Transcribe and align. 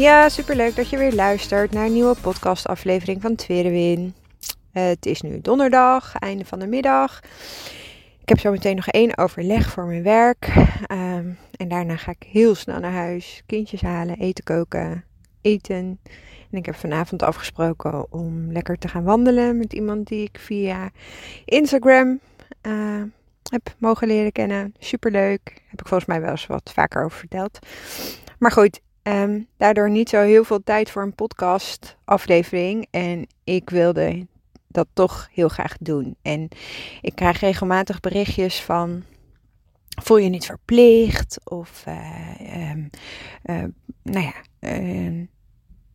Ja, 0.00 0.28
superleuk 0.28 0.76
dat 0.76 0.88
je 0.90 0.96
weer 0.96 1.12
luistert 1.12 1.72
naar 1.72 1.86
een 1.86 1.92
nieuwe 1.92 2.14
podcastaflevering 2.20 3.22
van 3.22 3.34
Tweede 3.34 3.70
Win. 3.70 4.14
het 4.72 5.06
is 5.06 5.20
nu 5.20 5.40
donderdag, 5.40 6.14
einde 6.18 6.44
van 6.44 6.58
de 6.58 6.66
middag. 6.66 7.20
Ik 8.20 8.28
heb 8.28 8.38
zo 8.38 8.50
meteen 8.50 8.76
nog 8.76 8.86
één 8.86 9.18
overleg 9.18 9.70
voor 9.70 9.84
mijn 9.84 10.02
werk. 10.02 10.46
Ehm, 10.86 11.30
en 11.56 11.68
daarna 11.68 11.96
ga 11.96 12.10
ik 12.10 12.26
heel 12.30 12.54
snel 12.54 12.80
naar 12.80 12.92
huis. 12.92 13.42
Kindjes 13.46 13.80
halen, 13.80 14.18
eten 14.18 14.44
koken, 14.44 15.04
eten. 15.40 16.00
En 16.50 16.58
ik 16.58 16.66
heb 16.66 16.74
vanavond 16.74 17.22
afgesproken 17.22 18.12
om 18.12 18.52
lekker 18.52 18.78
te 18.78 18.88
gaan 18.88 19.04
wandelen 19.04 19.58
met 19.58 19.72
iemand 19.72 20.08
die 20.08 20.24
ik 20.24 20.38
via 20.38 20.90
Instagram 21.44 22.20
uh, 22.66 23.02
heb 23.50 23.74
mogen 23.78 24.06
leren 24.06 24.32
kennen. 24.32 24.74
Superleuk. 24.78 25.40
Heb 25.68 25.80
ik 25.80 25.88
volgens 25.88 26.08
mij 26.08 26.20
wel 26.20 26.30
eens 26.30 26.46
wat 26.46 26.70
vaker 26.74 27.04
over 27.04 27.18
verteld. 27.18 27.58
Maar 28.38 28.52
goed, 28.52 28.80
um, 29.02 29.46
daardoor 29.56 29.90
niet 29.90 30.08
zo 30.08 30.22
heel 30.22 30.44
veel 30.44 30.62
tijd 30.62 30.90
voor 30.90 31.02
een 31.02 31.14
podcast 31.14 31.96
aflevering. 32.04 32.86
En 32.90 33.26
ik 33.44 33.70
wilde 33.70 34.26
dat 34.66 34.86
toch 34.92 35.28
heel 35.32 35.48
graag 35.48 35.76
doen. 35.80 36.16
En 36.22 36.48
ik 37.00 37.14
krijg 37.14 37.40
regelmatig 37.40 38.00
berichtjes 38.00 38.62
van 38.62 39.02
voel 40.02 40.16
je 40.16 40.28
niet 40.28 40.46
verplicht 40.46 41.38
of 41.44 41.84
uh, 41.88 42.70
um, 42.70 42.90
uh, 43.44 43.64
nou 44.02 44.24
ja, 44.24 44.34
uh, 44.60 45.26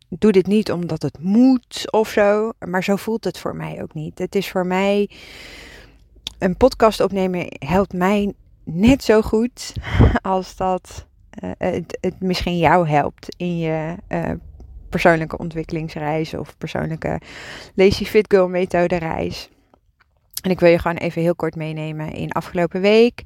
doe 0.08 0.32
dit 0.32 0.46
niet 0.46 0.72
omdat 0.72 1.02
het 1.02 1.18
moet 1.20 1.92
of 1.92 2.08
zo. 2.08 2.52
Maar 2.58 2.84
zo 2.84 2.96
voelt 2.96 3.24
het 3.24 3.38
voor 3.38 3.56
mij 3.56 3.82
ook 3.82 3.94
niet. 3.94 4.18
Het 4.18 4.34
is 4.34 4.50
voor 4.50 4.66
mij. 4.66 5.10
Een 6.38 6.56
podcast 6.56 7.00
opnemen 7.00 7.46
helpt 7.58 7.92
mij 7.92 8.32
net 8.64 9.04
zo 9.04 9.22
goed 9.22 9.72
als 10.22 10.56
dat 10.56 11.06
het, 11.58 11.98
het, 12.00 12.20
misschien 12.20 12.58
jou 12.58 12.88
helpt 12.88 13.34
in 13.36 13.58
je 13.58 13.94
uh, 14.08 14.30
persoonlijke 14.88 15.38
ontwikkelingsreis 15.38 16.34
of 16.34 16.56
persoonlijke 16.58 17.20
Lazy 17.74 18.04
Fit 18.04 18.24
Girl 18.28 18.48
methode 18.48 18.96
reis. 18.96 19.50
En 20.42 20.50
ik 20.50 20.60
wil 20.60 20.70
je 20.70 20.78
gewoon 20.78 20.96
even 20.96 21.22
heel 21.22 21.34
kort 21.34 21.54
meenemen 21.54 22.12
in 22.12 22.32
afgelopen 22.32 22.80
week. 22.80 23.22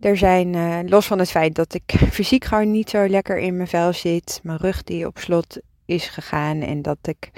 Er 0.00 0.16
zijn, 0.16 0.54
uh, 0.54 0.78
los 0.84 1.06
van 1.06 1.18
het 1.18 1.30
feit 1.30 1.54
dat 1.54 1.74
ik 1.74 1.94
fysiek 2.10 2.44
gewoon 2.44 2.70
niet 2.70 2.90
zo 2.90 3.08
lekker 3.08 3.38
in 3.38 3.56
mijn 3.56 3.68
vel 3.68 3.92
zit, 3.92 4.40
mijn 4.42 4.58
rug 4.58 4.82
die 4.82 5.06
op 5.06 5.18
slot 5.18 5.60
is 5.84 6.08
gegaan 6.08 6.60
en 6.60 6.82
dat 6.82 6.98
ik 7.02 7.30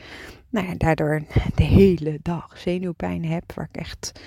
nou 0.50 0.66
ja, 0.66 0.74
daardoor 0.74 1.22
de 1.54 1.64
hele 1.64 2.18
dag 2.22 2.58
zenuwpijn 2.58 3.24
heb, 3.24 3.52
waar 3.54 3.68
ik 3.72 3.80
echt 3.80 4.20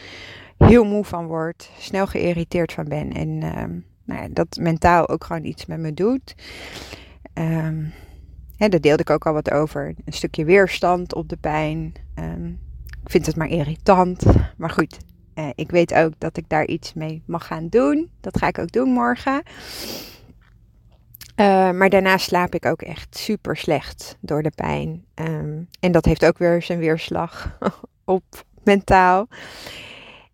heel 0.58 0.84
moe 0.84 1.04
van 1.06 1.28
word, 1.28 1.70
snel 1.78 2.08
geïrriteerd 2.08 2.74
van 2.74 2.86
ben 2.88 3.12
en 3.12 3.30
uh, 3.30 3.64
nou 4.06 4.34
dat 4.34 4.58
mentaal 4.60 5.10
ook 5.10 5.24
gewoon 5.24 5.44
iets 5.44 5.66
met 5.66 5.80
me 5.80 5.94
doet. 5.94 6.36
Hè, 8.62 8.70
daar 8.70 8.82
deelde 8.82 9.02
ik 9.02 9.10
ook 9.10 9.26
al 9.26 9.34
wat 9.34 9.52
over. 9.52 9.96
Een 10.06 10.14
stukje 10.14 10.46
weerstand 10.46 11.14
op 11.14 11.30
de 11.30 11.38
pijn. 11.38 11.94
Um, 12.16 12.60
ik 13.04 13.10
vind 13.10 13.26
het 13.26 13.36
maar 13.36 13.48
irritant. 13.48 14.24
Maar 14.58 14.70
goed, 14.70 14.98
uh, 15.36 15.50
ik 15.56 15.72
weet 15.72 15.94
ook 15.94 16.14
dat 16.18 16.38
ik 16.38 16.50
daar 16.50 16.66
iets 16.66 16.94
mee 16.94 17.24
mag 17.26 17.48
gaan 17.48 17.68
doen. 17.70 18.10
Dat 18.20 18.38
ga 18.38 18.48
ik 18.48 18.60
ook 18.60 18.72
doen 18.72 18.90
morgen. 18.90 19.44
Uh, 21.36 21.72
maar 21.72 21.90
daarna 21.90 22.18
slaap 22.18 22.56
ik 22.56 22.66
ook 22.66 22.82
echt 22.82 23.18
super 23.18 23.58
slecht 23.58 24.18
door 24.20 24.44
de 24.44 24.52
pijn. 24.56 25.06
Um, 25.16 25.68
en 25.80 25.92
dat 25.92 26.06
heeft 26.06 26.26
ook 26.26 26.38
weer 26.38 26.62
zijn 26.62 26.80
weerslag 26.80 27.58
op 28.06 28.24
mentaal. 28.64 29.28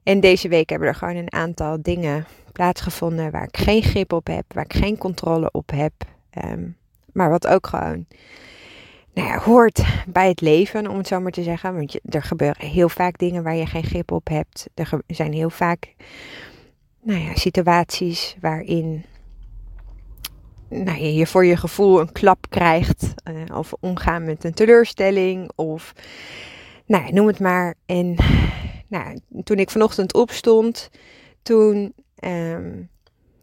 En 0.03 0.19
deze 0.19 0.47
week 0.47 0.69
hebben 0.69 0.87
er 0.87 0.95
gewoon 0.95 1.15
een 1.15 1.33
aantal 1.33 1.81
dingen 1.81 2.25
plaatsgevonden 2.57 3.31
waar 3.31 3.43
ik 3.43 3.57
geen 3.57 3.83
grip 3.83 4.13
op 4.13 4.27
heb, 4.27 4.53
waar 4.53 4.63
ik 4.63 4.73
geen 4.73 4.97
controle 4.97 5.51
op 5.51 5.71
heb. 5.71 5.93
Um, 6.45 6.77
maar 7.13 7.29
wat 7.29 7.47
ook 7.47 7.67
gewoon 7.67 8.05
nou 9.13 9.27
ja, 9.27 9.37
hoort 9.39 9.85
bij 10.07 10.27
het 10.27 10.41
leven, 10.41 10.87
om 10.87 10.97
het 10.97 11.07
zo 11.07 11.19
maar 11.19 11.31
te 11.31 11.43
zeggen. 11.43 11.75
Want 11.75 11.91
je, 11.91 12.01
er 12.09 12.23
gebeuren 12.23 12.67
heel 12.67 12.89
vaak 12.89 13.17
dingen 13.17 13.43
waar 13.43 13.55
je 13.55 13.65
geen 13.65 13.83
grip 13.83 14.11
op 14.11 14.27
hebt. 14.27 14.67
Er 14.73 14.89
zijn 15.07 15.33
heel 15.33 15.49
vaak 15.49 15.93
nou 17.01 17.19
ja, 17.19 17.35
situaties 17.35 18.35
waarin 18.41 19.05
nou, 20.69 20.99
je, 20.99 21.27
voor 21.27 21.45
je 21.45 21.57
gevoel 21.57 21.99
een 21.99 22.11
klap 22.11 22.45
krijgt. 22.49 23.13
Uh, 23.31 23.57
of 23.57 23.73
omgaan 23.79 24.25
met 24.25 24.43
een 24.43 24.53
teleurstelling. 24.53 25.51
Of 25.55 25.93
nou, 26.85 27.13
noem 27.13 27.27
het 27.27 27.39
maar. 27.39 27.75
En 27.85 28.15
nou, 28.87 29.19
toen 29.43 29.57
ik 29.57 29.69
vanochtend 29.69 30.13
opstond, 30.13 30.89
toen 31.41 31.93
um, 32.25 32.89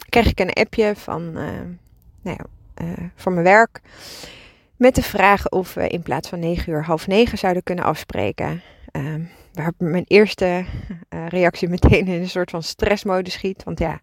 kreeg 0.09 0.27
ik 0.27 0.41
een 0.41 0.53
appje 0.53 0.97
van, 0.97 1.23
uh, 1.23 1.61
nou 2.23 2.37
ja, 2.39 2.47
van 3.15 3.33
mijn 3.33 3.45
werk. 3.45 3.81
Met 4.77 4.95
de 4.95 5.03
vraag 5.03 5.49
of 5.49 5.75
we 5.75 5.89
in 5.89 6.03
plaats 6.03 6.29
van 6.29 6.39
9 6.39 6.73
uur 6.73 6.85
half 6.85 7.07
9 7.07 7.39
zouden 7.39 7.62
kunnen 7.62 7.85
afspreken. 7.85 8.62
Um, 8.93 9.31
waar 9.53 9.73
mijn 9.79 10.05
eerste 10.07 10.65
uh, 11.15 11.29
reactie 11.29 11.69
meteen 11.69 12.07
in 12.07 12.21
een 12.21 12.29
soort 12.29 12.51
van 12.51 12.62
stressmode 12.62 13.31
schiet. 13.31 13.65
Want 13.65 13.79
ja, 13.79 14.01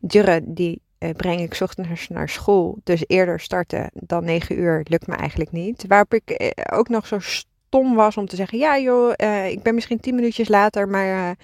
Jurre 0.00 0.40
die 0.44 0.82
breng 1.16 1.40
ik 1.40 1.60
ochtends 1.60 2.08
naar 2.08 2.28
school. 2.28 2.78
Dus 2.84 3.04
eerder 3.06 3.40
starten 3.40 3.90
dan 3.92 4.24
9 4.24 4.58
uur 4.58 4.86
lukt 4.88 5.06
me 5.06 5.14
eigenlijk 5.14 5.52
niet. 5.52 5.84
Waarop 5.86 6.14
ik 6.14 6.54
ook 6.72 6.88
nog 6.88 7.06
zo 7.06 7.18
stom 7.18 7.94
was 7.94 8.16
om 8.16 8.26
te 8.26 8.36
zeggen: 8.36 8.58
Ja, 8.58 8.78
joh, 8.78 9.12
ik 9.50 9.62
ben 9.62 9.74
misschien 9.74 10.00
10 10.00 10.14
minuutjes 10.14 10.48
later, 10.48 10.88
maar 10.88 11.36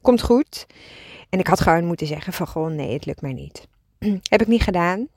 komt 0.00 0.22
goed. 0.22 0.66
En 1.32 1.38
ik 1.38 1.46
had 1.46 1.60
gewoon 1.60 1.84
moeten 1.84 2.06
zeggen: 2.06 2.32
van 2.32 2.48
gewoon 2.48 2.74
nee, 2.74 2.92
het 2.92 3.06
lukt 3.06 3.20
mij 3.20 3.32
niet. 3.32 3.68
Heb 4.32 4.40
ik 4.40 4.46
niet 4.46 4.62
gedaan. 4.62 5.08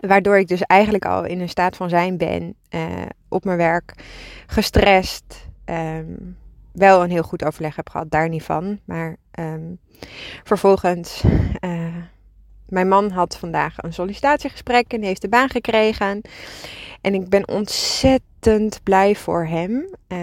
Waardoor 0.00 0.38
ik 0.38 0.48
dus 0.48 0.62
eigenlijk 0.62 1.04
al 1.04 1.24
in 1.24 1.40
een 1.40 1.48
staat 1.48 1.76
van 1.76 1.88
zijn 1.88 2.16
ben 2.16 2.54
uh, 2.70 3.02
op 3.28 3.44
mijn 3.44 3.56
werk, 3.56 3.94
gestrest. 4.46 5.48
Um, 5.64 6.36
wel 6.72 7.02
een 7.02 7.10
heel 7.10 7.22
goed 7.22 7.44
overleg 7.44 7.76
heb 7.76 7.90
gehad, 7.90 8.10
daar 8.10 8.28
niet 8.28 8.42
van. 8.42 8.80
Maar 8.84 9.16
um, 9.38 9.78
vervolgens, 10.44 11.22
uh, 11.60 11.87
mijn 12.68 12.88
man 12.88 13.10
had 13.10 13.36
vandaag 13.36 13.74
een 13.76 13.92
sollicitatiegesprek 13.92 14.92
en 14.92 15.02
heeft 15.02 15.22
de 15.22 15.28
baan 15.28 15.48
gekregen. 15.48 16.20
En 17.00 17.14
ik 17.14 17.28
ben 17.28 17.48
ontzettend 17.48 18.80
blij 18.82 19.14
voor 19.14 19.46
hem. 19.46 19.86
Uh, 20.08 20.20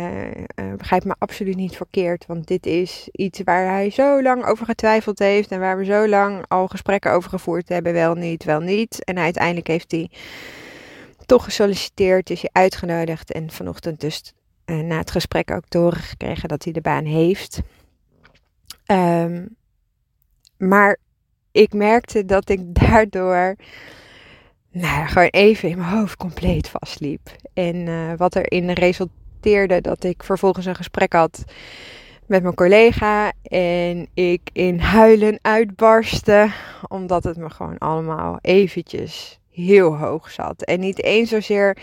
begrijp 0.77 1.03
me 1.03 1.15
absoluut 1.17 1.55
niet 1.55 1.75
verkeerd, 1.75 2.25
want 2.25 2.47
dit 2.47 2.65
is 2.65 3.09
iets 3.11 3.41
waar 3.43 3.67
hij 3.67 3.89
zo 3.89 4.21
lang 4.21 4.45
over 4.45 4.65
getwijfeld 4.65 5.19
heeft 5.19 5.51
en 5.51 5.59
waar 5.59 5.77
we 5.77 5.85
zo 5.85 6.07
lang 6.07 6.45
al 6.47 6.67
gesprekken 6.67 7.11
over 7.11 7.29
gevoerd 7.29 7.69
hebben, 7.69 7.93
wel 7.93 8.15
niet, 8.15 8.43
wel 8.43 8.59
niet. 8.59 9.03
En 9.03 9.17
uiteindelijk 9.17 9.67
heeft 9.67 9.91
hij 9.91 10.09
toch 11.25 11.43
gesolliciteerd, 11.43 12.29
is 12.29 12.41
hij 12.41 12.49
uitgenodigd 12.53 13.31
en 13.31 13.51
vanochtend 13.51 14.01
dus 14.01 14.33
uh, 14.65 14.79
na 14.79 14.97
het 14.97 15.11
gesprek 15.11 15.51
ook 15.51 15.67
te 15.67 15.77
horen 15.77 15.99
gekregen 16.01 16.49
dat 16.49 16.63
hij 16.63 16.73
de 16.73 16.81
baan 16.81 17.05
heeft. 17.05 17.59
Um, 18.91 19.55
maar 20.57 20.97
ik 21.55 21.73
merkte 21.73 22.25
dat 22.25 22.49
ik 22.49 22.59
daardoor 22.75 23.55
nou, 24.71 25.07
gewoon 25.07 25.27
even 25.27 25.69
in 25.69 25.77
mijn 25.77 25.89
hoofd 25.89 26.17
compleet 26.17 26.69
vastliep. 26.69 27.29
En 27.53 27.75
uh, 27.75 28.13
wat 28.17 28.35
erin 28.35 28.71
resulteerde 28.71 29.81
dat 29.81 30.03
ik 30.03 30.23
vervolgens 30.23 30.65
een 30.65 30.75
gesprek 30.75 31.13
had 31.13 31.43
met 32.25 32.43
mijn 32.43 32.55
collega. 32.55 33.31
En 33.43 34.07
ik 34.13 34.49
in 34.53 34.79
huilen 34.79 35.39
uitbarstte. 35.41 36.51
Omdat 36.87 37.23
het 37.23 37.37
me 37.37 37.49
gewoon 37.49 37.77
allemaal 37.77 38.39
eventjes 38.41 39.39
heel 39.51 39.97
hoog 39.97 40.31
zat. 40.31 40.61
En 40.61 40.79
niet 40.79 41.03
eens 41.03 41.29
zozeer 41.29 41.77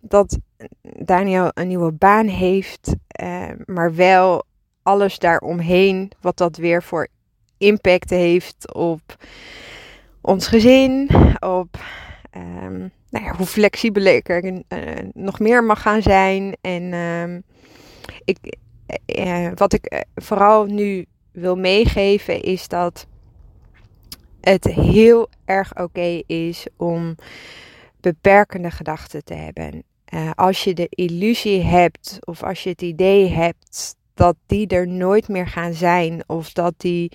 dat 0.00 0.38
Daniel 0.98 1.50
een 1.54 1.68
nieuwe 1.68 1.92
baan 1.92 2.26
heeft. 2.26 2.94
Uh, 3.22 3.44
maar 3.64 3.94
wel 3.94 4.44
alles 4.82 5.18
daaromheen. 5.18 6.12
Wat 6.20 6.36
dat 6.36 6.56
weer 6.56 6.82
voor 6.82 7.08
impact 7.58 8.10
heeft 8.10 8.74
op 8.74 9.16
ons 10.20 10.46
gezin. 10.46 11.08
Op 11.40 11.78
um, 12.36 12.90
nou 13.10 13.24
ja, 13.24 13.36
hoe 13.36 13.46
flexibel 13.46 14.02
ik 14.02 14.28
er 14.28 14.44
uh, 14.44 14.60
nog 15.14 15.38
meer 15.38 15.64
mag 15.64 15.82
gaan 15.82 16.02
zijn. 16.02 16.56
En 16.60 16.92
um, 16.92 17.42
ik, 18.24 18.56
uh, 19.18 19.50
wat 19.54 19.72
ik 19.72 20.04
vooral 20.14 20.64
nu 20.64 21.06
wil 21.32 21.56
meegeven 21.56 22.42
is 22.42 22.68
dat 22.68 23.06
het 24.40 24.64
heel 24.64 25.28
erg 25.44 25.76
oké 25.76 26.22
is 26.26 26.66
om 26.76 27.14
beperkende 28.00 28.70
gedachten 28.70 29.24
te 29.24 29.34
hebben. 29.34 29.82
Als 30.34 30.64
je 30.64 30.74
de 30.74 30.86
illusie 30.90 31.62
hebt 31.62 32.18
of 32.20 32.42
als 32.42 32.62
je 32.62 32.68
het 32.70 32.82
idee 32.82 33.28
hebt 33.28 33.96
dat 34.18 34.36
die 34.46 34.66
er 34.66 34.88
nooit 34.88 35.28
meer 35.28 35.46
gaan 35.46 35.72
zijn 35.72 36.22
of 36.26 36.52
dat 36.52 36.74
die 36.76 37.12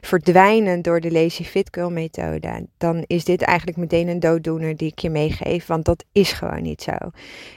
verdwijnen 0.00 0.82
door 0.82 1.00
de 1.00 1.12
Lazy 1.12 1.44
Fit 1.44 1.76
methode, 1.76 2.66
dan 2.78 3.04
is 3.06 3.24
dit 3.24 3.42
eigenlijk 3.42 3.78
meteen 3.78 4.08
een 4.08 4.20
dooddoener 4.20 4.76
die 4.76 4.90
ik 4.90 4.98
je 4.98 5.10
meegeef, 5.10 5.66
want 5.66 5.84
dat 5.84 6.04
is 6.12 6.32
gewoon 6.32 6.62
niet 6.62 6.82
zo. 6.82 6.92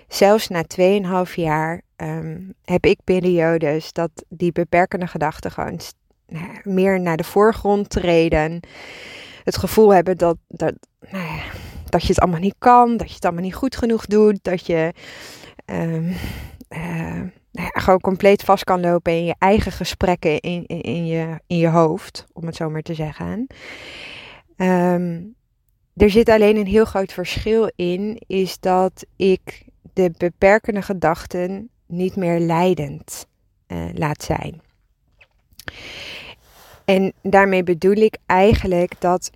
Zelfs 0.07 0.47
na 0.47 0.63
2,5 1.27 1.33
jaar 1.35 1.81
um, 1.97 2.53
heb 2.65 2.85
ik 2.85 2.99
periodes 3.03 3.93
dat 3.93 4.11
die 4.29 4.51
beperkende 4.51 5.07
gedachten 5.07 5.51
gewoon 5.51 5.79
nou, 6.27 6.49
meer 6.63 6.99
naar 6.99 7.17
de 7.17 7.23
voorgrond 7.23 7.89
treden. 7.89 8.59
Het 9.43 9.57
gevoel 9.57 9.93
hebben 9.93 10.17
dat, 10.17 10.37
dat, 10.47 10.73
nou 11.11 11.25
ja, 11.25 11.41
dat 11.85 12.01
je 12.01 12.07
het 12.07 12.19
allemaal 12.19 12.39
niet 12.39 12.55
kan, 12.57 12.97
dat 12.97 13.07
je 13.07 13.15
het 13.15 13.25
allemaal 13.25 13.43
niet 13.43 13.55
goed 13.55 13.75
genoeg 13.75 14.05
doet, 14.05 14.39
dat 14.41 14.65
je 14.65 14.93
um, 15.65 16.13
uh, 16.69 17.21
gewoon 17.53 17.99
compleet 17.99 18.43
vast 18.43 18.63
kan 18.63 18.81
lopen 18.81 19.13
in 19.13 19.25
je 19.25 19.35
eigen 19.37 19.71
gesprekken 19.71 20.39
in, 20.39 20.65
in, 20.65 21.05
je, 21.05 21.39
in 21.47 21.57
je 21.57 21.67
hoofd, 21.67 22.25
om 22.33 22.45
het 22.45 22.55
zo 22.55 22.69
maar 22.69 22.81
te 22.81 22.93
zeggen. 22.93 23.47
Um, 24.57 25.35
er 25.95 26.09
zit 26.09 26.29
alleen 26.29 26.57
een 26.57 26.67
heel 26.67 26.85
groot 26.85 27.13
verschil 27.13 27.71
in, 27.75 28.21
is 28.27 28.59
dat 28.59 29.05
ik 29.15 29.65
de 29.93 30.11
beperkende 30.17 30.81
gedachten 30.81 31.69
niet 31.87 32.15
meer 32.15 32.39
leidend 32.39 33.27
uh, 33.67 33.93
laat 33.93 34.23
zijn. 34.23 34.61
En 36.85 37.13
daarmee 37.21 37.63
bedoel 37.63 37.95
ik 37.95 38.17
eigenlijk 38.25 39.01
dat 39.01 39.29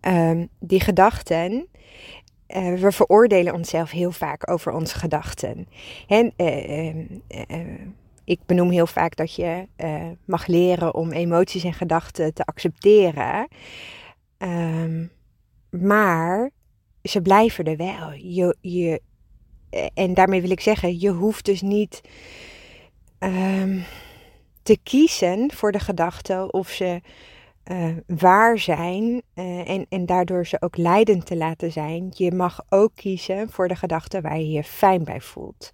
um, 0.00 0.48
die 0.58 0.80
gedachten. 0.80 1.68
Uh, 2.56 2.80
we 2.80 2.92
veroordelen 2.92 3.54
onszelf 3.54 3.90
heel 3.90 4.12
vaak 4.12 4.50
over 4.50 4.72
onze 4.72 4.98
gedachten. 4.98 5.68
En, 6.06 6.32
uh, 6.36 6.94
uh, 6.94 7.04
ik 8.24 8.40
benoem 8.46 8.70
heel 8.70 8.86
vaak 8.86 9.16
dat 9.16 9.34
je 9.34 9.66
mag 10.24 10.46
leren 10.46 10.94
om 10.94 11.12
emoties 11.12 11.64
en 11.64 11.72
gedachten 11.72 12.34
te 12.34 12.44
accepteren. 12.44 13.48
Um, 14.38 15.10
maar 15.70 16.50
ze 17.02 17.22
blijven 17.22 17.64
er 17.64 17.76
wel. 17.76 18.12
Je, 18.12 19.00
en 19.94 20.14
daarmee 20.14 20.40
wil 20.40 20.50
ik 20.50 20.60
zeggen, 20.60 21.00
je 21.00 21.10
hoeft 21.10 21.44
dus 21.44 21.60
niet 21.60 22.00
um, 23.18 23.84
te 24.62 24.78
kiezen 24.82 25.52
voor 25.52 25.72
de 25.72 25.80
gedachten 25.80 26.52
of 26.52 26.68
ze 26.68 27.00
uh, 27.70 27.96
waar 28.06 28.58
zijn 28.58 29.22
uh, 29.34 29.68
en, 29.68 29.86
en 29.88 30.06
daardoor 30.06 30.46
ze 30.46 30.56
ook 30.60 30.76
leidend 30.76 31.26
te 31.26 31.36
laten 31.36 31.72
zijn. 31.72 32.12
Je 32.14 32.32
mag 32.32 32.60
ook 32.68 32.90
kiezen 32.94 33.50
voor 33.50 33.68
de 33.68 33.76
gedachten 33.76 34.22
waar 34.22 34.38
je 34.38 34.50
je 34.50 34.64
fijn 34.64 35.04
bij 35.04 35.20
voelt. 35.20 35.70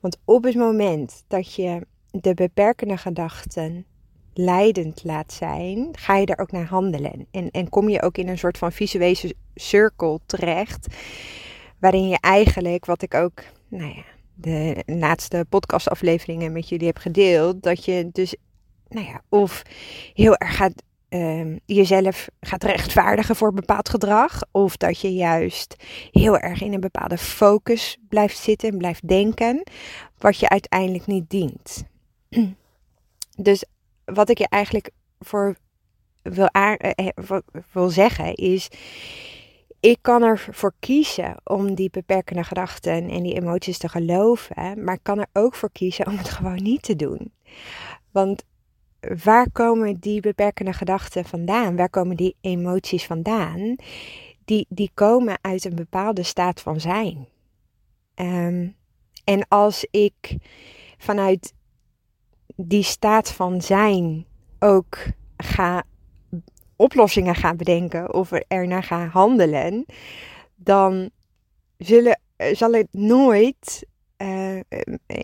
Want 0.00 0.18
op 0.24 0.44
het 0.44 0.54
moment 0.54 1.24
dat 1.28 1.54
je 1.54 1.86
de 2.10 2.34
beperkende 2.34 2.96
gedachten 2.96 3.86
leidend 4.34 5.04
laat 5.04 5.32
zijn, 5.32 5.88
ga 5.92 6.16
je 6.16 6.26
er 6.26 6.38
ook 6.38 6.52
naar 6.52 6.66
handelen. 6.66 7.26
En, 7.30 7.50
en 7.50 7.68
kom 7.68 7.88
je 7.88 8.02
ook 8.02 8.18
in 8.18 8.28
een 8.28 8.38
soort 8.38 8.58
van 8.58 8.72
visuele 8.72 9.34
cirkel 9.54 10.20
terecht, 10.26 10.94
waarin 11.78 12.08
je 12.08 12.18
eigenlijk, 12.20 12.84
wat 12.84 13.02
ik 13.02 13.14
ook, 13.14 13.42
nou 13.68 13.94
ja, 13.94 14.04
de 14.34 14.82
laatste 14.86 15.46
podcastafleveringen 15.48 16.52
met 16.52 16.68
jullie 16.68 16.86
heb 16.86 16.98
gedeeld, 16.98 17.62
dat 17.62 17.84
je 17.84 18.08
dus, 18.12 18.36
nou 18.88 19.06
ja, 19.06 19.22
of 19.28 19.62
heel 20.14 20.36
erg 20.36 20.56
gaat 20.56 20.82
uh, 21.16 21.56
jezelf 21.64 22.28
gaat 22.40 22.64
rechtvaardigen 22.64 23.36
voor 23.36 23.52
bepaald 23.52 23.88
gedrag. 23.88 24.40
Of 24.50 24.76
dat 24.76 25.00
je 25.00 25.14
juist 25.14 25.76
heel 26.10 26.38
erg 26.38 26.62
in 26.62 26.72
een 26.72 26.80
bepaalde 26.80 27.18
focus 27.18 27.96
blijft 28.08 28.38
zitten 28.38 28.68
en 28.68 28.78
blijft 28.78 29.08
denken. 29.08 29.62
Wat 30.18 30.38
je 30.38 30.48
uiteindelijk 30.48 31.06
niet 31.06 31.30
dient. 31.30 31.84
Dus 33.36 33.64
wat 34.04 34.28
ik 34.28 34.38
je 34.38 34.48
eigenlijk 34.48 34.90
voor 35.18 35.56
wil, 36.22 36.46
eh, 36.46 36.74
eh, 36.78 37.38
wil 37.72 37.88
zeggen 37.88 38.34
is. 38.34 38.68
Ik 39.80 39.98
kan 40.00 40.22
ervoor 40.22 40.74
kiezen 40.78 41.36
om 41.44 41.74
die 41.74 41.90
beperkende 41.90 42.44
gedachten 42.44 43.08
en 43.08 43.22
die 43.22 43.34
emoties 43.34 43.78
te 43.78 43.88
geloven. 43.88 44.84
Maar 44.84 44.94
ik 44.94 45.02
kan 45.02 45.18
er 45.18 45.26
ook 45.32 45.54
voor 45.54 45.72
kiezen 45.72 46.06
om 46.06 46.16
het 46.16 46.28
gewoon 46.28 46.62
niet 46.62 46.82
te 46.82 46.96
doen. 46.96 47.32
Want 48.10 48.44
waar 49.24 49.50
komen 49.50 49.98
die 49.98 50.20
beperkende 50.20 50.72
gedachten 50.72 51.24
vandaan? 51.24 51.76
Waar 51.76 51.90
komen 51.90 52.16
die 52.16 52.36
emoties 52.40 53.06
vandaan? 53.06 53.76
Die, 54.44 54.66
die 54.68 54.90
komen 54.94 55.38
uit 55.40 55.64
een 55.64 55.74
bepaalde 55.74 56.22
staat 56.22 56.60
van 56.60 56.80
zijn. 56.80 57.28
Um, 58.14 58.76
en 59.24 59.48
als 59.48 59.86
ik 59.90 60.36
vanuit 60.98 61.54
die 62.56 62.82
staat 62.82 63.32
van 63.32 63.60
zijn 63.60 64.26
ook 64.58 64.98
ga 65.36 65.84
oplossingen 66.76 67.34
ga 67.34 67.54
bedenken 67.54 68.14
of 68.14 68.30
er 68.48 68.66
naar 68.66 68.82
ga 68.82 69.06
handelen, 69.06 69.84
dan 70.54 71.10
zullen, 71.78 72.20
zal 72.52 72.72
het 72.72 72.88
nooit 72.90 73.86
uh, 74.18 74.60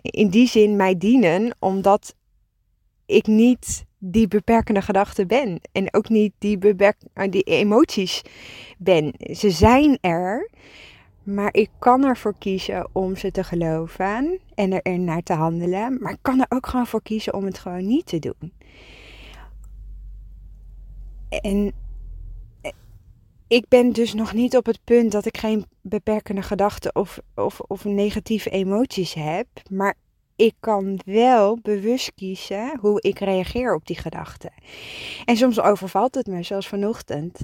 in 0.01 0.29
die 0.29 0.47
zin 0.47 0.75
mij 0.75 0.97
dienen, 0.97 1.55
omdat 1.59 2.15
ik 3.05 3.27
niet 3.27 3.85
die 3.97 4.27
beperkende 4.27 4.81
gedachte 4.81 5.25
ben. 5.25 5.59
En 5.71 5.93
ook 5.93 6.09
niet 6.09 6.33
die, 6.37 6.57
beperk 6.57 6.97
eh, 7.13 7.31
die 7.31 7.43
emoties 7.43 8.21
ben. 8.77 9.13
Ze 9.19 9.49
zijn 9.49 9.97
er, 10.01 10.49
maar 11.23 11.53
ik 11.53 11.69
kan 11.79 12.03
ervoor 12.03 12.35
kiezen 12.37 12.87
om 12.91 13.15
ze 13.15 13.31
te 13.31 13.43
geloven 13.43 14.39
en 14.55 14.81
er 14.81 14.99
naar 14.99 15.23
te 15.23 15.33
handelen. 15.33 15.97
Maar 16.01 16.11
ik 16.11 16.19
kan 16.21 16.39
er 16.39 16.45
ook 16.49 16.67
gewoon 16.67 16.87
voor 16.87 17.01
kiezen 17.01 17.33
om 17.33 17.45
het 17.45 17.57
gewoon 17.57 17.87
niet 17.87 18.05
te 18.05 18.19
doen. 18.19 18.53
En 21.29 21.73
eh, 22.61 22.71
ik 23.47 23.67
ben 23.67 23.93
dus 23.93 24.13
nog 24.13 24.33
niet 24.33 24.57
op 24.57 24.65
het 24.65 24.79
punt 24.83 25.11
dat 25.11 25.25
ik 25.25 25.37
geen 25.37 25.65
beperkende 25.81 26.41
gedachten 26.41 26.95
of, 26.95 27.19
of, 27.35 27.59
of 27.59 27.85
negatieve 27.85 28.49
emoties 28.49 29.13
heb. 29.13 29.47
Maar 29.69 29.95
ik 30.35 30.53
kan 30.59 30.99
wel 31.05 31.59
bewust 31.61 32.11
kiezen 32.15 32.77
hoe 32.79 33.01
ik 33.01 33.19
reageer 33.19 33.75
op 33.75 33.85
die 33.85 33.97
gedachten. 33.97 34.51
En 35.25 35.37
soms 35.37 35.61
overvalt 35.61 36.15
het 36.15 36.27
me, 36.27 36.43
zoals 36.43 36.67
vanochtend, 36.67 37.39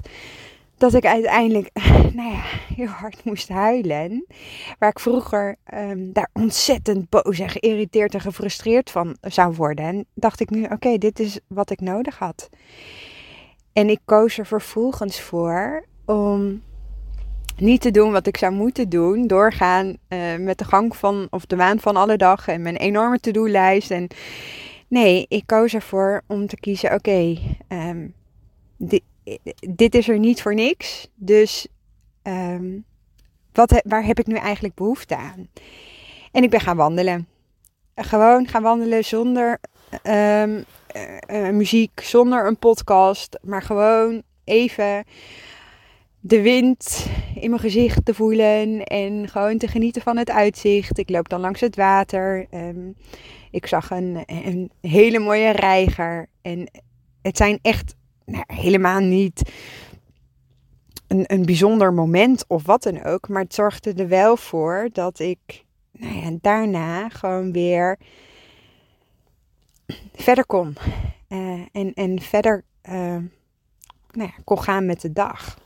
dat 0.76 0.94
ik 0.94 1.06
uiteindelijk 1.06 1.70
nou 2.14 2.30
ja, 2.30 2.42
heel 2.74 2.86
hard 2.86 3.24
moest 3.24 3.48
huilen. 3.48 4.26
Waar 4.78 4.90
ik 4.90 4.98
vroeger 4.98 5.56
um, 5.74 6.12
daar 6.12 6.30
ontzettend 6.32 7.08
boos 7.08 7.38
en 7.38 7.48
geïrriteerd 7.48 8.14
en 8.14 8.20
gefrustreerd 8.20 8.90
van 8.90 9.16
zou 9.20 9.54
worden. 9.54 9.84
En 9.84 10.06
dacht 10.14 10.40
ik 10.40 10.50
nu, 10.50 10.64
oké, 10.64 10.98
dit 10.98 11.20
is 11.20 11.40
wat 11.46 11.70
ik 11.70 11.80
nodig 11.80 12.18
had. 12.18 12.48
En 13.72 13.88
ik 13.88 14.00
koos 14.04 14.38
er 14.38 14.46
vervolgens 14.46 15.20
voor 15.20 15.86
om 16.04 16.62
niet 17.60 17.80
te 17.80 17.90
doen 17.90 18.12
wat 18.12 18.26
ik 18.26 18.36
zou 18.36 18.52
moeten 18.52 18.88
doen. 18.88 19.26
Doorgaan 19.26 19.96
uh, 20.08 20.36
met 20.36 20.58
de 20.58 20.64
gang 20.64 20.96
van, 20.96 21.26
of 21.30 21.46
de 21.46 21.56
waan 21.56 21.80
van 21.80 21.96
alle 21.96 22.16
dag 22.16 22.48
en 22.48 22.62
mijn 22.62 22.76
enorme 22.76 23.20
to-do-lijst. 23.20 23.90
En 23.90 24.06
nee, 24.88 25.26
ik 25.28 25.42
koos 25.46 25.74
ervoor 25.74 26.22
om 26.26 26.46
te 26.46 26.56
kiezen: 26.56 26.94
oké, 26.94 27.38
ehm, 27.68 28.06
dit, 29.60 29.94
is 29.94 30.08
er 30.08 30.18
niet 30.18 30.42
voor 30.42 30.54
niks. 30.54 31.08
Dus 31.14 31.66
um, 32.22 32.84
wat, 33.52 33.82
waar 33.84 34.04
heb 34.04 34.18
ik 34.18 34.26
nu 34.26 34.34
eigenlijk 34.34 34.74
behoefte 34.74 35.16
aan? 35.16 35.48
En 36.32 36.42
ik 36.42 36.50
ben 36.50 36.60
gaan 36.60 36.76
wandelen. 36.76 37.28
Gewoon 37.94 38.46
gaan 38.46 38.62
wandelen 38.62 39.04
zonder 39.04 39.60
um, 40.02 40.64
uh, 41.30 41.48
muziek, 41.48 42.00
zonder 42.00 42.46
een 42.46 42.58
podcast, 42.58 43.38
maar 43.42 43.62
gewoon 43.62 44.22
even 44.44 45.04
de 46.20 46.42
wind 46.42 47.06
in 47.34 47.50
mijn 47.50 47.62
gezicht 47.62 48.04
te 48.04 48.14
voelen 48.14 48.84
en 48.84 49.28
gewoon 49.28 49.58
te 49.58 49.68
genieten 49.68 50.02
van 50.02 50.16
het 50.16 50.30
uitzicht. 50.30 50.98
Ik 50.98 51.10
loop 51.10 51.28
dan 51.28 51.40
langs 51.40 51.60
het 51.60 51.76
water. 51.76 52.46
Um, 52.54 52.96
ik 53.50 53.66
zag 53.66 53.90
een, 53.90 54.22
een 54.26 54.70
hele 54.80 55.18
mooie 55.18 55.50
reiger. 55.50 56.26
En 56.42 56.70
het 57.22 57.36
zijn 57.36 57.58
echt 57.62 57.94
nou, 58.24 58.44
helemaal 58.46 59.00
niet 59.00 59.52
een, 61.06 61.24
een 61.26 61.44
bijzonder 61.44 61.92
moment 61.92 62.44
of 62.46 62.66
wat 62.66 62.82
dan 62.82 63.04
ook. 63.04 63.28
Maar 63.28 63.42
het 63.42 63.54
zorgde 63.54 63.92
er 63.92 64.08
wel 64.08 64.36
voor 64.36 64.88
dat 64.92 65.18
ik 65.18 65.64
nou 65.92 66.14
ja, 66.14 66.36
daarna 66.40 67.08
gewoon 67.08 67.52
weer 67.52 67.98
verder 70.14 70.46
kon. 70.46 70.76
Uh, 71.28 71.60
en, 71.72 71.94
en 71.94 72.20
verder 72.20 72.64
uh, 72.88 72.94
nou 74.10 74.28
ja, 74.28 74.34
kon 74.44 74.62
gaan 74.62 74.86
met 74.86 75.00
de 75.00 75.12
dag. 75.12 75.58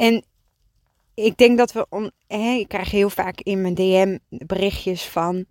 En 0.00 0.24
ik 1.14 1.36
denk 1.36 1.58
dat 1.58 1.72
we, 1.72 2.12
hè, 2.26 2.52
ik 2.52 2.68
krijg 2.68 2.90
heel 2.90 3.10
vaak 3.10 3.40
in 3.40 3.60
mijn 3.60 3.74
DM 3.74 4.18
berichtjes 4.28 5.08
van 5.08 5.46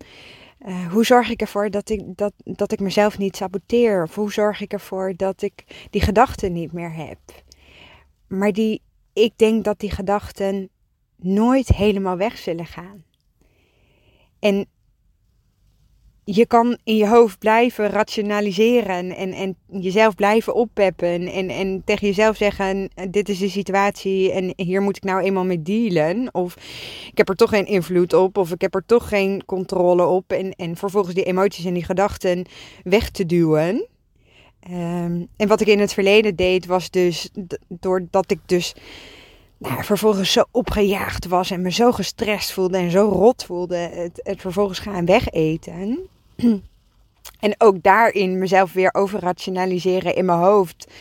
Uh, 0.66 0.92
hoe 0.92 1.06
zorg 1.06 1.30
ik 1.30 1.42
ervoor 1.42 1.70
dat 1.70 1.90
ik, 1.90 2.02
dat, 2.06 2.34
dat 2.44 2.72
ik 2.72 2.80
mezelf 2.80 3.18
niet 3.18 3.36
saboteer? 3.36 4.04
Of 4.04 4.16
hoe 4.16 4.32
zorg 4.32 4.62
ik 4.62 4.74
ervoor 4.74 5.14
dat 5.16 5.42
ik 5.42 5.88
die 5.90 6.02
gedachten 6.02 6.54
niet 6.54 6.72
meer 6.72 6.94
heb? 6.94 7.18
Maar 8.28 8.52
die, 8.52 8.82
ik 9.14 9.34
denk 9.36 9.64
dat 9.64 9.80
die 9.80 9.92
gedachten 9.92 10.70
nooit 11.16 11.68
helemaal 11.68 12.18
weg 12.18 12.38
zullen 12.38 12.66
gaan. 12.66 13.04
En 14.40 14.66
je 16.32 16.46
kan 16.46 16.78
in 16.84 16.96
je 16.96 17.08
hoofd 17.08 17.40
blijven 17.40 17.90
rationaliseren 17.90 19.16
en, 19.16 19.34
en 19.34 19.56
jezelf 19.68 20.16
blijven 20.16 20.56
oppeppen 20.56 21.28
en, 21.28 21.50
en 21.50 21.82
tegen 21.86 22.08
jezelf 22.08 22.38
zeggen, 22.38 22.90
dit 23.10 23.30
is 23.30 23.40
de 23.40 23.50
situatie 23.50 24.32
en 24.32 24.54
hier 24.56 24.82
moet 24.82 24.98
ik 24.98 25.04
nou 25.04 25.22
eenmaal 25.22 25.46
mee 25.46 25.62
dealen. 25.62 26.34
Of 26.34 26.56
ik 27.12 27.18
heb 27.18 27.30
er 27.30 27.36
toch 27.36 27.50
geen 27.50 27.66
invloed 27.66 28.14
op 28.14 28.38
of 28.38 28.52
ik 28.52 28.62
heb 28.62 28.76
er 28.76 28.84
toch 28.86 29.08
geen 29.08 29.46
controle 29.46 30.06
op 30.06 30.32
en, 30.32 30.52
en 30.52 30.76
vervolgens 30.76 31.16
die 31.16 31.24
emoties 31.24 31.66
en 31.66 31.74
die 31.74 31.86
gedachten 31.86 32.46
weg 32.84 33.10
te 33.10 33.26
duwen. 33.26 33.88
Um, 34.70 35.28
en 35.38 35.48
wat 35.48 35.62
ik 35.62 35.68
in 35.68 35.80
het 35.80 35.94
verleden 35.94 36.36
deed 36.36 36.66
was 36.66 36.90
dus, 36.90 37.30
doordat 37.68 38.32
ik 38.32 38.40
dus 38.46 38.76
nou, 39.58 39.84
vervolgens 39.84 40.32
zo 40.32 40.44
opgejaagd 40.52 41.28
was 41.28 41.52
en 41.52 41.62
me 41.62 41.72
zo 41.72 41.92
gestrest 41.92 42.52
voelde 42.52 42.78
en 42.78 42.92
zo 42.92 43.10
rot 43.10 43.44
voelde, 43.44 43.76
het, 43.76 44.20
het 44.24 44.42
vervolgens 44.42 44.80
gaan 44.80 45.06
wegeten. 45.06 46.10
En 47.40 47.56
ook 47.58 47.84
daarin 47.84 48.38
mezelf 48.38 48.74
weer 48.74 48.94
overrationaliseren 48.94 50.16
in 50.16 50.26
mijn 50.26 50.40
hoofd. 50.40 50.92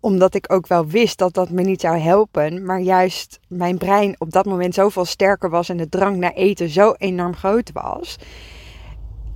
Omdat 0.00 0.34
ik 0.34 0.52
ook 0.52 0.66
wel 0.66 0.86
wist 0.86 1.18
dat 1.18 1.34
dat 1.34 1.50
me 1.50 1.62
niet 1.62 1.80
zou 1.80 1.98
helpen. 1.98 2.64
Maar 2.64 2.80
juist 2.80 3.40
mijn 3.48 3.78
brein 3.78 4.14
op 4.18 4.30
dat 4.30 4.44
moment 4.44 4.74
zoveel 4.74 5.04
sterker 5.04 5.50
was 5.50 5.68
en 5.68 5.76
de 5.76 5.88
drang 5.88 6.16
naar 6.16 6.32
eten 6.32 6.68
zo 6.68 6.92
enorm 6.92 7.34
groot 7.34 7.70
was. 7.72 8.16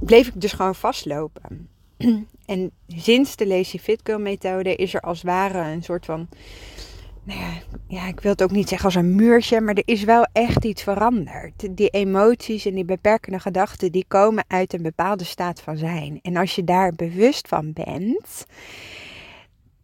Bleef 0.00 0.26
ik 0.26 0.40
dus 0.40 0.52
gewoon 0.52 0.74
vastlopen. 0.74 1.68
En 2.46 2.70
sinds 2.86 3.36
de 3.36 3.46
Lazy 3.46 3.78
Fit 3.78 4.00
Girl 4.02 4.18
methode 4.18 4.76
is 4.76 4.94
er 4.94 5.00
als 5.00 5.22
ware 5.22 5.58
een 5.58 5.82
soort 5.82 6.04
van 6.04 6.28
nou 7.22 7.40
ja, 7.40 7.52
ja, 7.88 8.06
ik 8.06 8.20
wil 8.20 8.32
het 8.32 8.42
ook 8.42 8.50
niet 8.50 8.68
zeggen 8.68 8.86
als 8.86 8.94
een 8.94 9.14
muurtje, 9.14 9.60
maar 9.60 9.74
er 9.74 9.82
is 9.84 10.04
wel 10.04 10.26
echt 10.32 10.64
iets 10.64 10.82
veranderd. 10.82 11.76
Die 11.76 11.88
emoties 11.88 12.66
en 12.66 12.74
die 12.74 12.84
beperkende 12.84 13.40
gedachten, 13.40 13.92
die 13.92 14.04
komen 14.08 14.44
uit 14.48 14.72
een 14.72 14.82
bepaalde 14.82 15.24
staat 15.24 15.60
van 15.60 15.76
zijn. 15.76 16.18
En 16.22 16.36
als 16.36 16.54
je 16.54 16.64
daar 16.64 16.92
bewust 16.92 17.48
van 17.48 17.72
bent, 17.72 18.46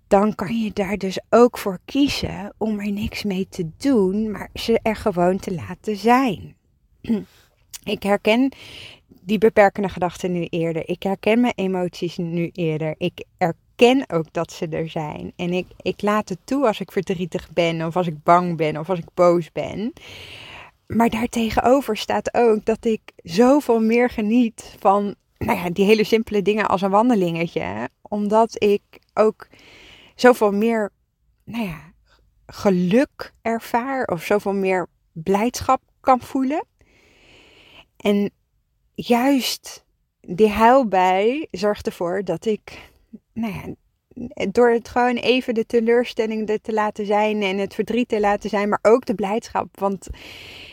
dan 0.08 0.34
kan 0.34 0.60
je 0.62 0.72
daar 0.72 0.96
dus 0.96 1.20
ook 1.30 1.58
voor 1.58 1.78
kiezen 1.84 2.54
om 2.58 2.80
er 2.80 2.92
niks 2.92 3.24
mee 3.24 3.46
te 3.48 3.70
doen, 3.76 4.30
maar 4.30 4.48
ze 4.54 4.80
er 4.82 4.96
gewoon 4.96 5.38
te 5.38 5.54
laten 5.54 5.96
zijn. 5.96 6.56
Ik 7.84 8.02
herken 8.02 8.52
die 9.20 9.38
beperkende 9.38 9.88
gedachten 9.88 10.32
nu 10.32 10.44
eerder. 10.44 10.88
Ik 10.88 11.02
herken 11.02 11.40
mijn 11.40 11.52
emoties 11.56 12.16
nu 12.16 12.50
eerder. 12.52 12.94
Ik 12.98 13.24
erken 13.76 14.10
ook 14.10 14.32
dat 14.32 14.52
ze 14.52 14.68
er 14.68 14.88
zijn. 14.88 15.32
En 15.36 15.52
ik, 15.52 15.66
ik 15.82 16.02
laat 16.02 16.28
het 16.28 16.38
toe 16.44 16.66
als 16.66 16.80
ik 16.80 16.92
verdrietig 16.92 17.50
ben, 17.52 17.86
of 17.86 17.96
als 17.96 18.06
ik 18.06 18.22
bang 18.22 18.56
ben, 18.56 18.76
of 18.76 18.90
als 18.90 18.98
ik 18.98 19.14
boos 19.14 19.52
ben. 19.52 19.92
Maar 20.86 21.10
daartegenover 21.10 21.96
staat 21.96 22.34
ook 22.34 22.64
dat 22.64 22.84
ik 22.84 23.00
zoveel 23.16 23.80
meer 23.80 24.10
geniet 24.10 24.74
van 24.78 25.14
nou 25.38 25.58
ja, 25.58 25.70
die 25.70 25.84
hele 25.84 26.04
simpele 26.04 26.42
dingen 26.42 26.68
als 26.68 26.82
een 26.82 26.90
wandelingetje. 26.90 27.88
Omdat 28.02 28.62
ik 28.62 28.82
ook 29.14 29.48
zoveel 30.14 30.52
meer 30.52 30.90
nou 31.44 31.64
ja, 31.64 31.80
geluk 32.46 33.34
ervaar 33.42 34.04
of 34.04 34.24
zoveel 34.24 34.54
meer 34.54 34.86
blijdschap 35.12 35.80
kan 36.00 36.20
voelen. 36.20 36.64
En 37.96 38.30
juist 38.94 39.84
die 40.20 40.48
huilbij 40.48 41.48
zorgt 41.50 41.86
ervoor 41.86 42.24
dat 42.24 42.44
ik, 42.44 42.94
nou 43.32 43.52
ja, 43.52 43.74
door 44.50 44.70
het 44.70 44.88
gewoon 44.88 45.16
even 45.16 45.54
de 45.54 45.66
teleurstelling 45.66 46.58
te 46.62 46.72
laten 46.72 47.06
zijn 47.06 47.42
en 47.42 47.58
het 47.58 47.74
verdriet 47.74 48.08
te 48.08 48.20
laten 48.20 48.50
zijn, 48.50 48.68
maar 48.68 48.78
ook 48.82 49.06
de 49.06 49.14
blijdschap. 49.14 49.80
Want 49.80 50.08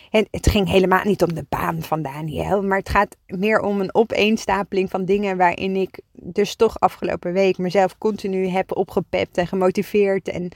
het 0.10 0.50
ging 0.50 0.70
helemaal 0.70 1.04
niet 1.04 1.24
om 1.24 1.34
de 1.34 1.46
baan 1.50 1.82
van 1.82 2.02
Daniel, 2.02 2.64
maar 2.64 2.78
het 2.78 2.90
gaat 2.90 3.18
meer 3.26 3.60
om 3.60 3.82
een 3.82 3.96
opeenstapeling 3.96 4.90
van 4.90 5.06
dingen 5.06 5.38
waarin 5.38 5.76
ik 5.76 6.02
dus 6.12 6.56
toch 6.56 6.80
afgelopen 6.80 7.34
week 7.34 7.58
mezelf 7.58 7.98
continu 7.98 8.48
heb 8.48 8.78
opgepept 8.78 9.38
en 9.38 9.48
gemotiveerd. 9.48 10.28
En 10.28 10.50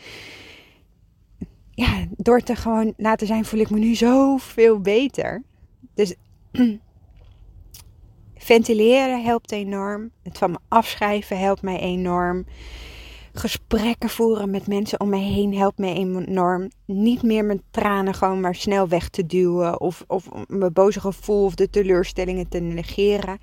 ja, 1.72 2.06
door 2.18 2.42
te 2.42 2.56
gewoon 2.56 2.94
laten 2.98 3.28
zijn 3.28 3.46
voel 3.46 3.60
ik 3.60 3.70
me 3.70 3.80
nu 3.80 3.96
zoveel 3.96 4.80
beter. 4.80 5.44
Dus 5.94 6.16
Ventileren 8.48 9.24
helpt 9.24 9.52
enorm. 9.52 10.12
Het 10.24 10.38
van 10.38 10.52
me 10.52 10.58
afschrijven 10.68 11.40
helpt 11.40 11.62
mij 11.62 11.80
enorm. 11.80 12.46
Gesprekken 13.34 14.10
voeren 14.10 14.50
met 14.50 14.68
mensen 14.68 15.00
om 15.00 15.10
me 15.10 15.18
heen 15.18 15.56
helpt 15.56 15.78
me 15.78 15.94
enorm. 15.94 16.70
Niet 16.86 17.24
meer 17.24 17.46
mijn 17.46 17.62
tranen 17.72 18.14
gewoon 18.14 18.40
maar 18.40 18.56
snel 18.56 18.88
weg 18.88 19.10
te 19.10 19.26
duwen. 19.26 19.82
Of, 19.82 20.04
of 20.08 20.30
mijn 20.48 20.74
boze 20.74 21.00
gevoel 21.00 21.46
of 21.46 21.56
de 21.56 21.70
teleurstellingen 21.70 22.50
te 22.50 22.60
negeren. 22.60 23.40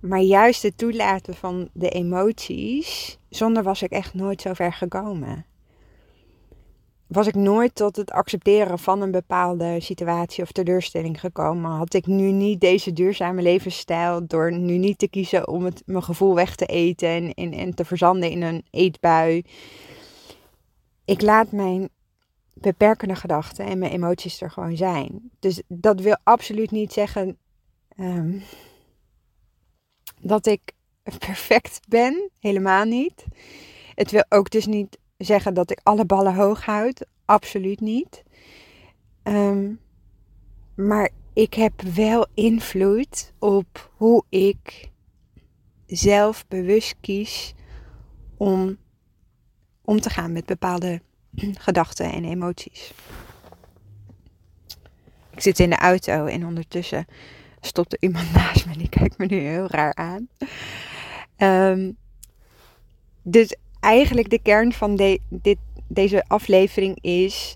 Maar 0.00 0.20
juist 0.20 0.62
het 0.62 0.78
toelaten 0.78 1.34
van 1.34 1.68
de 1.72 1.88
emoties. 1.88 3.18
Zonder 3.28 3.62
was 3.62 3.82
ik 3.82 3.90
echt 3.90 4.14
nooit 4.14 4.40
zo 4.40 4.52
ver 4.52 4.72
gekomen 4.72 5.46
was 7.14 7.26
ik 7.26 7.34
nooit 7.34 7.74
tot 7.74 7.96
het 7.96 8.10
accepteren 8.10 8.78
van 8.78 9.00
een 9.00 9.10
bepaalde 9.10 9.80
situatie 9.80 10.42
of 10.42 10.52
teleurstelling 10.52 11.20
gekomen. 11.20 11.70
Had 11.70 11.94
ik 11.94 12.06
nu 12.06 12.30
niet 12.30 12.60
deze 12.60 12.92
duurzame 12.92 13.42
levensstijl 13.42 14.26
door 14.26 14.52
nu 14.52 14.76
niet 14.76 14.98
te 14.98 15.08
kiezen 15.08 15.48
om 15.48 15.64
het, 15.64 15.82
mijn 15.86 16.02
gevoel 16.02 16.34
weg 16.34 16.54
te 16.54 16.66
eten 16.66 17.34
en, 17.34 17.52
en, 17.52 17.74
te 17.74 17.84
verzanden 17.84 18.30
in 18.30 18.42
een 18.42 18.64
eetbui. 18.70 19.44
Ik 21.04 21.20
laat 21.20 21.52
mijn 21.52 21.88
beperkende 22.54 23.14
gedachten 23.14 23.66
en 23.66 23.78
mijn 23.78 23.92
emoties 23.92 24.40
er 24.40 24.50
gewoon 24.50 24.76
zijn. 24.76 25.30
Dus 25.38 25.62
dat 25.68 26.00
wil 26.00 26.16
absoluut 26.22 26.70
niet 26.70 26.92
zeggen 26.92 27.38
um, 27.96 28.42
dat 30.20 30.46
ik 30.46 30.72
perfect 31.18 31.80
ben. 31.88 32.30
Helemaal 32.38 32.84
niet. 32.84 33.24
Het 33.94 34.10
wil 34.10 34.24
ook 34.28 34.50
dus 34.50 34.66
niet 34.66 34.98
zeggen 35.24 35.54
dat 35.54 35.70
ik 35.70 35.80
alle 35.82 36.04
ballen 36.04 36.34
hoog 36.34 36.64
houd. 36.64 37.06
Absoluut 37.24 37.80
niet. 37.80 38.22
Ehm, 39.22 39.72
maar 40.74 41.10
ik 41.32 41.54
heb 41.54 41.82
wel 41.82 42.26
invloed 42.34 43.32
op 43.38 43.90
hoe 43.96 44.24
ik 44.28 44.90
zelf 45.86 46.46
bewust 46.48 46.94
kies 47.00 47.54
om 48.36 48.76
om 49.84 50.00
te 50.00 50.10
gaan 50.10 50.32
met 50.32 50.46
bepaalde 50.46 51.00
gedachten 51.66 52.12
en 52.12 52.24
emoties. 52.24 52.92
Ik 55.30 55.40
zit 55.40 55.58
in 55.58 55.70
de 55.70 55.76
auto 55.76 56.26
en 56.26 56.46
ondertussen 56.46 57.06
stopt 57.60 57.92
er 57.92 57.98
iemand 58.00 58.32
naast 58.34 58.66
me 58.66 58.76
die 58.76 58.88
kijkt 58.88 59.18
me 59.18 59.26
nu 59.26 59.36
heel 59.36 59.66
raar 59.66 59.94
aan. 59.94 60.28
Um, 61.36 61.96
dus 63.22 63.56
eigenlijk 63.84 64.30
de 64.30 64.38
kern 64.42 64.72
van 64.72 65.18
deze 65.88 66.24
aflevering 66.26 66.98
is: 67.00 67.54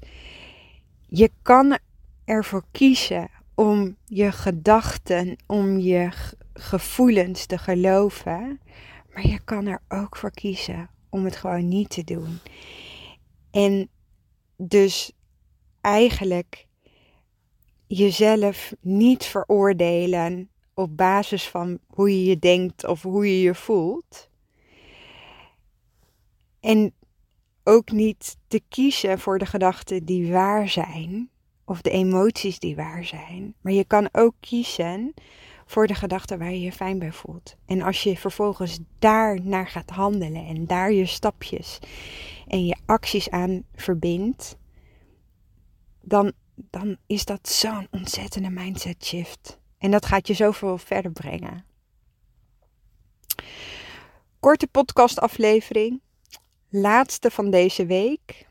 je 1.06 1.30
kan 1.42 1.78
ervoor 2.24 2.64
kiezen 2.70 3.30
om 3.54 3.96
je 4.04 4.32
gedachten, 4.32 5.36
om 5.46 5.78
je 5.78 6.08
gevoelens 6.52 7.46
te 7.46 7.58
geloven, 7.58 8.60
maar 9.12 9.26
je 9.26 9.40
kan 9.44 9.66
er 9.66 9.80
ook 9.88 10.16
voor 10.16 10.30
kiezen 10.30 10.90
om 11.10 11.24
het 11.24 11.36
gewoon 11.36 11.68
niet 11.68 11.90
te 11.90 12.04
doen. 12.04 12.38
En 13.50 13.88
dus 14.56 15.12
eigenlijk 15.80 16.66
jezelf 17.86 18.72
niet 18.80 19.24
veroordelen 19.24 20.50
op 20.74 20.96
basis 20.96 21.48
van 21.48 21.78
hoe 21.86 22.10
je 22.10 22.24
je 22.24 22.38
denkt 22.38 22.86
of 22.86 23.02
hoe 23.02 23.26
je 23.26 23.40
je 23.40 23.54
voelt, 23.54 24.28
en 26.60 26.92
ook 27.64 27.90
niet 27.90 28.36
te 28.46 28.62
kiezen 28.68 29.18
voor 29.18 29.38
de 29.38 29.46
gedachten 29.46 30.04
die 30.04 30.32
waar 30.32 30.68
zijn, 30.68 31.30
of 31.64 31.80
de 31.80 31.90
emoties 31.90 32.58
die 32.58 32.76
waar 32.76 33.04
zijn. 33.04 33.54
Maar 33.60 33.72
je 33.72 33.84
kan 33.84 34.08
ook 34.12 34.34
kiezen 34.40 35.14
voor 35.66 35.86
de 35.86 35.94
gedachten 35.94 36.38
waar 36.38 36.50
je 36.50 36.60
je 36.60 36.72
fijn 36.72 36.98
bij 36.98 37.12
voelt. 37.12 37.56
En 37.66 37.82
als 37.82 38.02
je 38.02 38.16
vervolgens 38.16 38.78
daar 38.98 39.40
naar 39.42 39.68
gaat 39.68 39.90
handelen 39.90 40.46
en 40.46 40.66
daar 40.66 40.92
je 40.92 41.06
stapjes 41.06 41.78
en 42.46 42.66
je 42.66 42.76
acties 42.86 43.30
aan 43.30 43.62
verbindt, 43.74 44.56
dan, 46.02 46.32
dan 46.54 46.96
is 47.06 47.24
dat 47.24 47.48
zo'n 47.48 47.88
ontzettende 47.90 48.50
mindset 48.50 49.04
shift. 49.04 49.58
En 49.78 49.90
dat 49.90 50.06
gaat 50.06 50.26
je 50.26 50.34
zoveel 50.34 50.78
verder 50.78 51.12
brengen. 51.12 51.64
Korte 54.40 54.66
podcastaflevering 54.66 56.00
laatste 56.70 57.30
van 57.30 57.50
deze 57.50 57.86
week. 57.86 58.46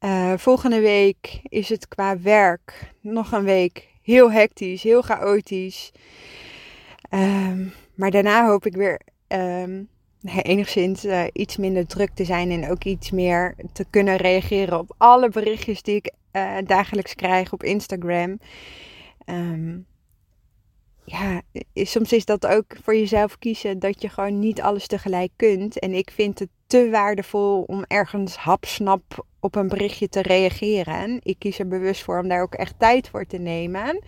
Uh, 0.00 0.32
volgende 0.36 0.80
week 0.80 1.40
is 1.42 1.68
het 1.68 1.88
qua 1.88 2.20
werk 2.20 2.92
nog 3.00 3.32
een 3.32 3.44
week 3.44 3.88
heel 4.02 4.32
hectisch, 4.32 4.82
heel 4.82 5.02
chaotisch. 5.02 5.92
Ehm, 7.08 7.66
maar 7.94 8.10
daarna 8.10 8.46
hoop 8.46 8.66
ik 8.66 8.76
weer 8.76 9.00
um, 9.28 9.88
enigszins 10.42 11.04
uh, 11.04 11.24
iets 11.32 11.56
minder 11.56 11.86
druk 11.86 12.10
te 12.14 12.24
zijn 12.24 12.50
en 12.50 12.70
ook 12.70 12.84
iets 12.84 13.10
meer 13.10 13.54
te 13.72 13.84
kunnen 13.90 14.16
reageren 14.16 14.78
op 14.78 14.94
alle 14.98 15.28
berichtjes 15.28 15.82
die 15.82 15.96
ik 15.96 16.12
uh, 16.32 16.56
dagelijks 16.66 17.14
krijg 17.14 17.52
op 17.52 17.62
Instagram. 17.62 18.38
Um, 19.26 19.86
ja, 21.04 21.42
soms 21.74 22.12
is 22.12 22.24
dat 22.24 22.46
ook 22.46 22.64
voor 22.82 22.96
jezelf 22.96 23.38
kiezen 23.38 23.78
dat 23.78 24.02
je 24.02 24.08
gewoon 24.08 24.38
niet 24.38 24.60
alles 24.60 24.86
tegelijk 24.86 25.30
kunt. 25.36 25.78
En 25.78 25.92
ik 25.92 26.10
vind 26.10 26.38
het 26.38 26.48
te 26.66 26.90
waardevol 26.90 27.62
om 27.62 27.84
ergens 27.86 28.36
hapsnap 28.36 29.26
op 29.40 29.54
een 29.54 29.68
berichtje 29.68 30.08
te 30.08 30.22
reageren. 30.22 31.20
Ik 31.22 31.38
kies 31.38 31.58
er 31.58 31.68
bewust 31.68 32.02
voor 32.02 32.18
om 32.18 32.28
daar 32.28 32.42
ook 32.42 32.54
echt 32.54 32.74
tijd 32.78 33.08
voor 33.08 33.26
te 33.26 33.38
nemen. 33.38 34.02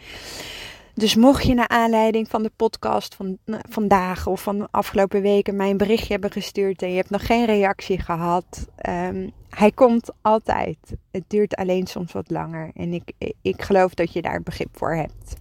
Dus 0.94 1.14
mocht 1.14 1.46
je 1.46 1.54
naar 1.54 1.68
aanleiding 1.68 2.28
van 2.28 2.42
de 2.42 2.50
podcast 2.56 3.14
van 3.14 3.38
vandaag 3.68 4.26
of 4.26 4.42
van 4.42 4.58
de 4.58 4.68
afgelopen 4.70 5.22
weken 5.22 5.56
mij 5.56 5.70
een 5.70 5.76
berichtje 5.76 6.12
hebben 6.12 6.30
gestuurd 6.30 6.82
en 6.82 6.90
je 6.90 6.96
hebt 6.96 7.10
nog 7.10 7.26
geen 7.26 7.46
reactie 7.46 8.00
gehad, 8.00 8.66
um, 8.88 9.30
hij 9.48 9.70
komt 9.70 10.10
altijd. 10.22 10.78
Het 11.10 11.24
duurt 11.26 11.54
alleen 11.54 11.86
soms 11.86 12.12
wat 12.12 12.30
langer 12.30 12.70
en 12.74 12.92
ik, 12.92 13.34
ik 13.42 13.62
geloof 13.62 13.94
dat 13.94 14.12
je 14.12 14.22
daar 14.22 14.42
begrip 14.42 14.68
voor 14.72 14.94
hebt. 14.94 15.36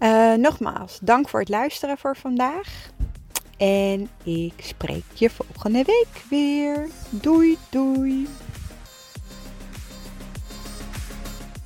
Uh, 0.00 0.34
nogmaals, 0.34 0.98
dank 1.02 1.28
voor 1.28 1.40
het 1.40 1.48
luisteren 1.48 1.98
voor 1.98 2.16
vandaag. 2.16 2.90
En 3.56 4.08
ik 4.24 4.52
spreek 4.56 5.04
je 5.14 5.30
volgende 5.30 5.84
week 5.84 6.24
weer. 6.30 6.88
Doei, 7.10 7.58
doei. 7.70 8.28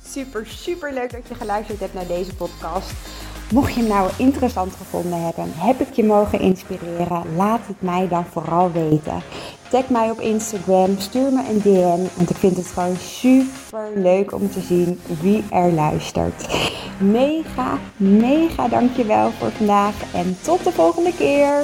Super, 0.05 0.47
super 0.47 0.93
leuk 0.93 1.11
dat 1.11 1.27
je 1.27 1.35
geluisterd 1.35 1.79
hebt 1.79 1.93
naar 1.93 2.07
deze 2.07 2.35
podcast. 2.35 2.91
Mocht 3.51 3.73
je 3.73 3.79
hem 3.79 3.89
nou 3.89 4.09
interessant 4.17 4.75
gevonden 4.75 5.21
hebben, 5.21 5.51
heb 5.55 5.79
ik 5.79 5.93
je 5.93 6.03
mogen 6.03 6.39
inspireren, 6.39 7.35
laat 7.35 7.67
het 7.67 7.81
mij 7.81 8.07
dan 8.07 8.25
vooral 8.25 8.71
weten. 8.71 9.21
Tag 9.69 9.89
mij 9.89 10.09
op 10.09 10.19
Instagram, 10.19 10.99
stuur 10.99 11.31
me 11.31 11.49
een 11.49 11.61
DM, 11.61 12.17
want 12.17 12.29
ik 12.29 12.35
vind 12.35 12.57
het 12.57 12.67
gewoon 12.67 12.95
super 12.95 13.89
leuk 13.95 14.33
om 14.33 14.49
te 14.49 14.61
zien 14.61 14.99
wie 15.21 15.43
er 15.49 15.71
luistert. 15.71 16.47
Mega, 16.97 17.77
mega 17.97 18.67
dankjewel 18.67 19.31
voor 19.31 19.51
vandaag 19.51 19.93
en 20.13 20.37
tot 20.41 20.63
de 20.63 20.71
volgende 20.71 21.13
keer. 21.17 21.63